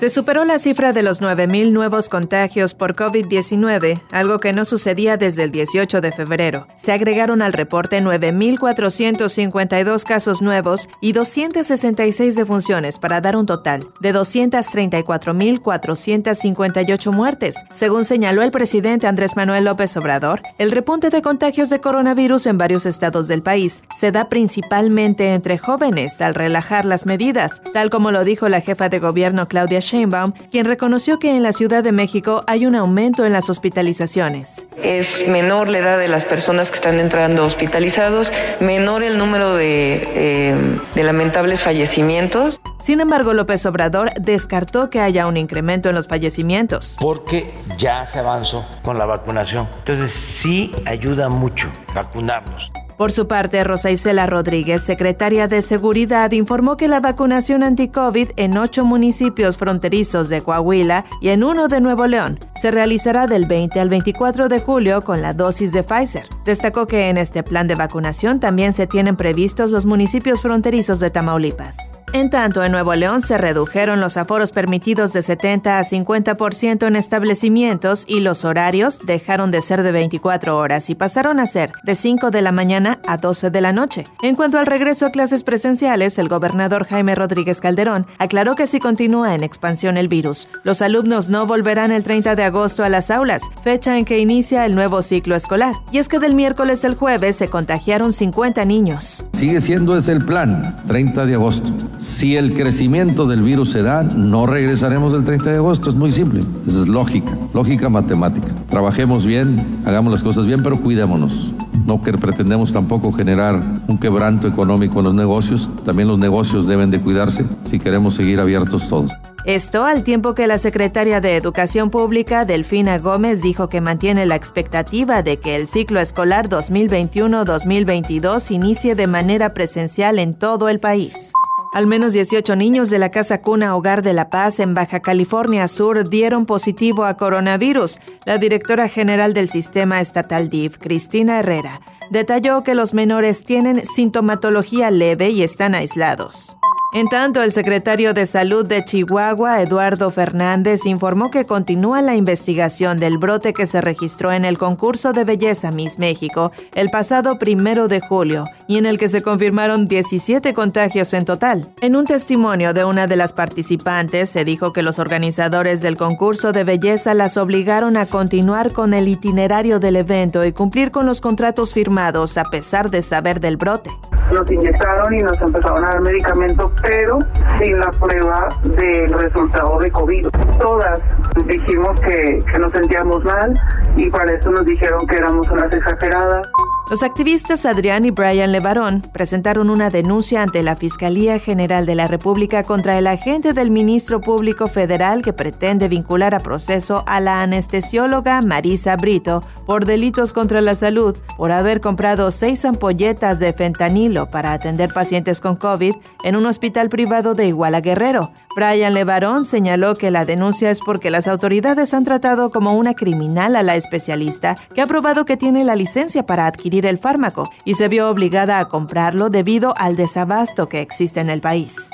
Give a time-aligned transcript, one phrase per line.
[0.00, 5.18] Se superó la cifra de los 9.000 nuevos contagios por COVID-19, algo que no sucedía
[5.18, 6.66] desde el 18 de febrero.
[6.78, 14.14] Se agregaron al reporte 9.452 casos nuevos y 266 defunciones para dar un total de
[14.14, 17.56] 234.458 muertes.
[17.70, 22.56] Según señaló el presidente Andrés Manuel López Obrador, el repunte de contagios de coronavirus en
[22.56, 28.12] varios estados del país se da principalmente entre jóvenes al relajar las medidas, tal como
[28.12, 31.92] lo dijo la jefa de gobierno Claudia Sheinbaum, quien reconoció que en la Ciudad de
[31.92, 34.66] México hay un aumento en las hospitalizaciones.
[34.82, 40.04] Es menor la edad de las personas que están entrando hospitalizados, menor el número de,
[40.06, 42.60] eh, de lamentables fallecimientos.
[42.82, 46.96] Sin embargo, López Obrador descartó que haya un incremento en los fallecimientos.
[47.00, 49.68] Porque ya se avanzó con la vacunación.
[49.78, 52.72] Entonces sí ayuda mucho vacunarnos.
[53.00, 58.58] Por su parte, Rosa Isela Rodríguez, secretaria de Seguridad, informó que la vacunación anti-COVID en
[58.58, 63.80] ocho municipios fronterizos de Coahuila y en uno de Nuevo León se realizará del 20
[63.80, 66.28] al 24 de julio con la dosis de Pfizer.
[66.44, 71.08] Destacó que en este plan de vacunación también se tienen previstos los municipios fronterizos de
[71.08, 71.99] Tamaulipas.
[72.12, 76.96] En tanto, en Nuevo León se redujeron los aforos permitidos de 70 a 50% en
[76.96, 81.94] establecimientos y los horarios dejaron de ser de 24 horas y pasaron a ser de
[81.94, 84.04] 5 de la mañana a 12 de la noche.
[84.22, 88.80] En cuanto al regreso a clases presenciales, el gobernador Jaime Rodríguez Calderón aclaró que si
[88.80, 93.12] continúa en expansión el virus, los alumnos no volverán el 30 de agosto a las
[93.12, 95.74] aulas, fecha en que inicia el nuevo ciclo escolar.
[95.92, 99.24] Y es que del miércoles al jueves se contagiaron 50 niños.
[99.32, 101.70] Sigue siendo ese el plan, 30 de agosto.
[102.00, 105.90] Si el crecimiento del virus se da, no regresaremos el 30 de agosto.
[105.90, 106.42] Es muy simple.
[106.66, 108.48] Esa es lógica, lógica matemática.
[108.68, 111.52] Trabajemos bien, hagamos las cosas bien, pero cuidémonos.
[111.84, 115.68] No que pretendemos tampoco generar un quebranto económico en los negocios.
[115.84, 119.12] También los negocios deben de cuidarse si queremos seguir abiertos todos.
[119.44, 124.36] Esto al tiempo que la secretaria de Educación Pública, Delfina Gómez, dijo que mantiene la
[124.36, 131.34] expectativa de que el ciclo escolar 2021-2022 inicie de manera presencial en todo el país.
[131.72, 135.68] Al menos 18 niños de la Casa Cuna Hogar de La Paz en Baja California
[135.68, 138.00] Sur dieron positivo a coronavirus.
[138.26, 141.80] La directora general del sistema estatal DIF, Cristina Herrera,
[142.10, 146.56] detalló que los menores tienen sintomatología leve y están aislados.
[146.92, 152.98] En tanto, el secretario de Salud de Chihuahua, Eduardo Fernández, informó que continúa la investigación
[152.98, 157.86] del brote que se registró en el concurso de belleza Miss México el pasado primero
[157.86, 161.68] de julio y en el que se confirmaron 17 contagios en total.
[161.80, 166.50] En un testimonio de una de las participantes, se dijo que los organizadores del concurso
[166.50, 171.20] de belleza las obligaron a continuar con el itinerario del evento y cumplir con los
[171.20, 173.90] contratos firmados a pesar de saber del brote.
[174.32, 177.18] Nos inyectaron y nos empezaron a dar medicamentos pero
[177.58, 180.28] sin la prueba del resultado de COVID.
[180.58, 181.02] Todas
[181.46, 183.54] dijimos que, que nos sentíamos mal
[183.96, 186.50] y para eso nos dijeron que éramos unas exageradas.
[186.88, 192.08] Los activistas Adrián y Brian Levarón presentaron una denuncia ante la Fiscalía General de la
[192.08, 197.42] República contra el agente del ministro público federal que pretende vincular a proceso a la
[197.42, 204.28] anestesióloga Marisa Brito por delitos contra la salud por haber comprado seis ampolletas de fentanilo
[204.28, 208.32] para atender pacientes con COVID en un hospital privado de Iguala Guerrero.
[208.56, 213.54] Brian Levarón señaló que la denuncia es porque las autoridades han tratado como una criminal
[213.54, 217.74] a la especialista que ha probado que tiene la licencia para adquirir el fármaco y
[217.74, 221.90] se vio obligada a comprarlo debido al desabasto que existe en el país.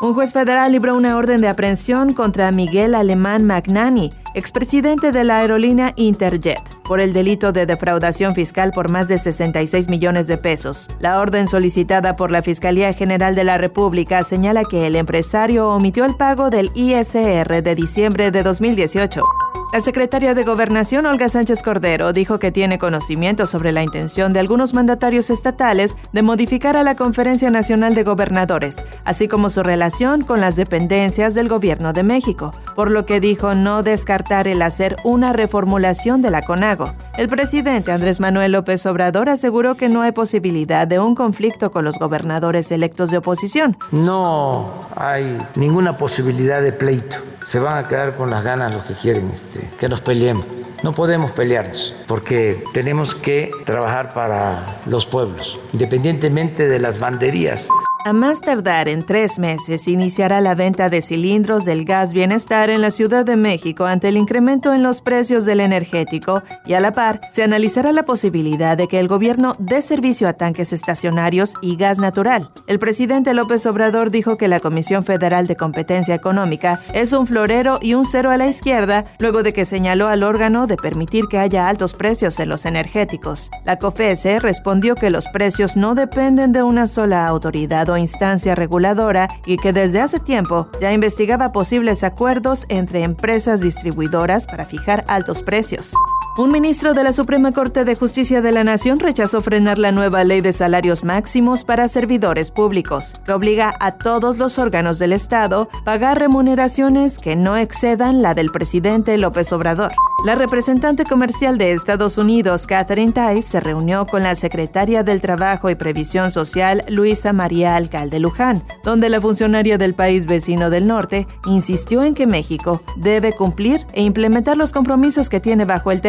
[0.00, 5.38] Un juez federal libró una orden de aprehensión contra Miguel Alemán Magnani, expresidente de la
[5.38, 10.86] aerolínea Interjet, por el delito de defraudación fiscal por más de 66 millones de pesos.
[11.00, 16.04] La orden solicitada por la Fiscalía General de la República señala que el empresario omitió
[16.04, 19.24] el pago del ISR de diciembre de 2018.
[19.70, 24.40] La secretaria de Gobernación, Olga Sánchez Cordero, dijo que tiene conocimiento sobre la intención de
[24.40, 30.22] algunos mandatarios estatales de modificar a la Conferencia Nacional de Gobernadores, así como su relación
[30.22, 34.96] con las dependencias del Gobierno de México, por lo que dijo no descartar el hacer
[35.04, 36.94] una reformulación de la CONAGO.
[37.18, 41.84] El presidente Andrés Manuel López Obrador aseguró que no hay posibilidad de un conflicto con
[41.84, 43.76] los gobernadores electos de oposición.
[43.92, 47.18] No hay ninguna posibilidad de pleito
[47.48, 50.44] se van a quedar con las ganas los que quieren este, que nos peleemos.
[50.82, 57.66] No podemos pelearnos porque tenemos que trabajar para los pueblos, independientemente de las banderías.
[58.04, 62.80] A más tardar en tres meses iniciará la venta de cilindros del gas bienestar en
[62.80, 66.92] la Ciudad de México ante el incremento en los precios del energético y a la
[66.92, 71.76] par se analizará la posibilidad de que el gobierno dé servicio a tanques estacionarios y
[71.76, 72.50] gas natural.
[72.68, 77.78] El presidente López Obrador dijo que la Comisión Federal de Competencia Económica es un florero
[77.82, 81.38] y un cero a la izquierda luego de que señaló al órgano de permitir que
[81.38, 83.50] haya altos precios en los energéticos.
[83.64, 89.56] La COFESE respondió que los precios no dependen de una sola autoridad instancia reguladora y
[89.56, 95.94] que desde hace tiempo ya investigaba posibles acuerdos entre empresas distribuidoras para fijar altos precios.
[96.36, 100.22] Un ministro de la Suprema Corte de Justicia de la Nación rechazó frenar la nueva
[100.22, 105.68] ley de salarios máximos para servidores públicos, que obliga a todos los órganos del Estado
[105.72, 109.92] a pagar remuneraciones que no excedan la del presidente López Obrador.
[110.24, 115.70] La representante comercial de Estados Unidos, Catherine Tai, se reunió con la secretaria del Trabajo
[115.70, 121.26] y Previsión Social, Luisa María Alcalde Luján, donde la funcionaria del país vecino del norte
[121.46, 126.00] insistió en que México debe cumplir e implementar los compromisos que tiene bajo el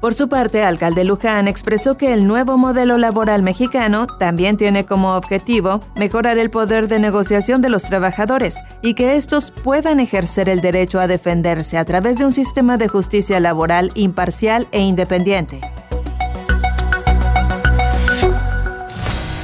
[0.00, 5.14] Por su parte, Alcalde Luján expresó que el nuevo modelo laboral mexicano también tiene como
[5.16, 10.60] objetivo mejorar el poder de negociación de los trabajadores y que estos puedan ejercer el
[10.60, 15.60] derecho a defenderse a través de un sistema de justicia laboral imparcial e independiente.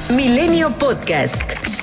[0.08, 1.75] Milenio Podcast.